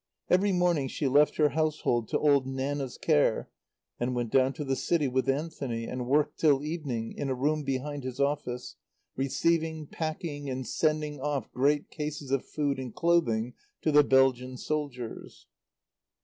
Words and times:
Every 0.31 0.51
morning 0.51 0.87
she 0.87 1.07
left 1.07 1.35
her 1.35 1.49
household 1.49 2.07
to 2.07 2.17
old 2.17 2.47
Nanna's 2.47 2.97
care 2.97 3.51
and 3.99 4.15
went 4.15 4.31
down 4.31 4.51
to 4.53 4.65
the 4.65 4.75
City 4.75 5.07
with 5.07 5.29
Anthony, 5.29 5.85
and 5.85 6.07
worked 6.07 6.39
till 6.39 6.63
evening 6.63 7.13
in 7.15 7.29
a 7.29 7.35
room 7.35 7.61
behind 7.61 8.03
his 8.03 8.19
office, 8.19 8.77
receiving, 9.15 9.85
packing, 9.85 10.49
and 10.49 10.65
sending 10.67 11.19
off 11.19 11.51
great 11.51 11.91
cases 11.91 12.31
of 12.31 12.43
food 12.43 12.79
and 12.79 12.95
clothing 12.95 13.53
to 13.83 13.91
the 13.91 14.03
Belgian 14.03 14.57
soldiers. 14.57 15.45